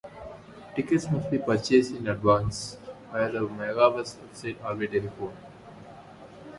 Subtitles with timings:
[0.75, 2.75] Tickets must be purchased in advance,
[3.11, 5.37] via the Megabus website or by telephone.